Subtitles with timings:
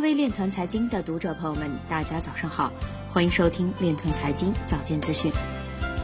[0.00, 2.72] 各位链团财经的读者朋友们，大家早上好，
[3.06, 5.30] 欢迎收听链团财经早间资讯。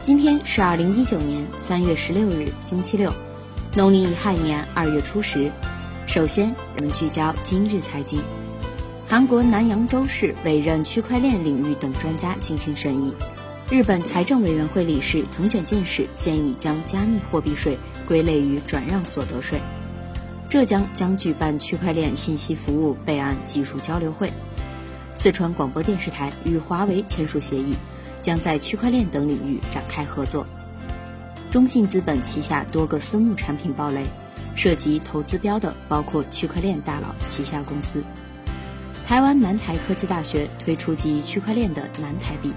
[0.03, 3.11] 今天是二零一九年三月十六日，星期六，
[3.75, 5.51] 农历乙亥年二月初十。
[6.05, 8.21] 首先，我们聚焦今日财经。
[9.07, 13.11] 韩国南阳州市委任区块链领域等专家进行审议。
[13.71, 17.75] 日本财政委员会理事藤卷健士建议将加密货币税
[18.07, 19.59] 归类于转让所得税。
[20.49, 24.31] 浙江将举办区块链信息服务备案技术交流会。
[25.13, 27.75] 四川广播电视台与华为签署协议，
[28.21, 30.47] 将在区块链等领域展开合作。
[31.51, 34.05] 中信资本旗下多个私募产品暴雷，
[34.55, 38.01] 涉及投资标的包括区块链大佬旗下公司。
[39.05, 42.53] 台湾南台科技大学推出基于区块链的南台币。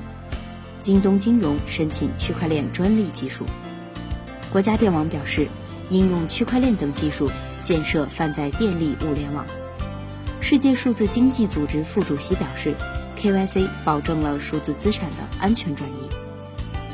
[0.81, 3.45] 京东金融申请区块链专利技术。
[4.53, 5.47] 国家电网表示，
[5.91, 7.31] 应用区块链等技术
[7.62, 9.45] 建设泛在电力物联网。
[10.41, 12.74] 世界数字经济组织副主席表示
[13.20, 16.08] ，KYC 保证了数字资产的安全转移。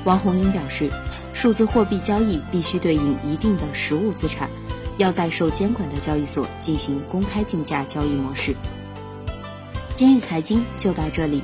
[0.05, 0.91] 王红英表示，
[1.33, 4.48] 数字货币交易必须对应一定的实物资产，
[4.98, 8.55] 要在受监管的交易所进行公开竞价交易模式。
[9.95, 11.42] 今日财经就到这里，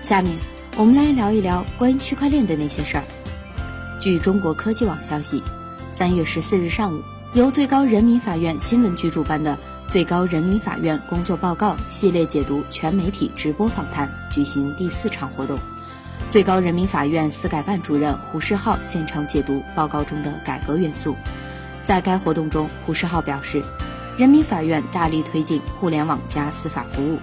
[0.00, 0.36] 下面。
[0.76, 3.04] 我们来聊一聊关于区块链的那些事儿。
[4.00, 5.40] 据中国科技网消息，
[5.92, 7.00] 三月十四日上午，
[7.34, 9.58] 由最高人民法院新闻局主办的
[9.90, 15.58] 《最高人民法院工作报告》系列解读全媒体直播访谈举行第四场活动。
[16.30, 21.16] 最高人民法院司改办主任胡世浩现场解读报告中的改革元素。
[21.84, 23.60] 在该活动中，胡世浩表示，
[24.16, 27.18] 人民法院大力推进互联网加司法服务，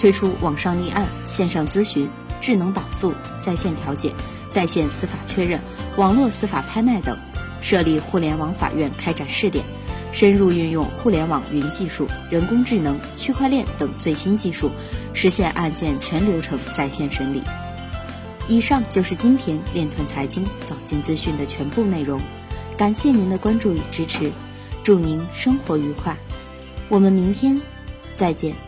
[0.00, 2.10] 推出网上立案、线上咨询。
[2.40, 4.12] 智能导诉、在线调解、
[4.50, 5.58] 在线司法确认、
[5.96, 7.16] 网络司法拍卖等，
[7.64, 9.64] 设立互联网法院开展试点，
[10.12, 14.70] 深入运用互联网云技术、人工智能、区块链等最新技术，
[15.14, 17.42] 实现案件全流程在线审理。
[18.46, 22.20] 以上就是今天链团财经早间资讯的全部内容，
[22.76, 24.30] 感谢您的关注与支持，
[24.82, 26.14] 祝您生活愉快，
[26.90, 27.58] 我们明天
[28.18, 28.64] 再见。